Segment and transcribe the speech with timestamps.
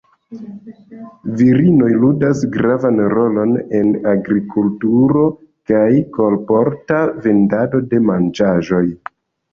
[1.41, 5.27] Virinoj ludas gravan rolon en agrikulturo
[5.73, 5.85] kaj
[6.19, 8.85] kolporta vendado de manĝaĵoj.